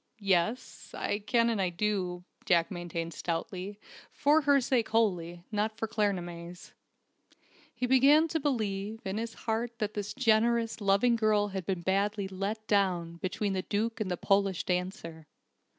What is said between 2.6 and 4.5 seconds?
maintained stoutly, for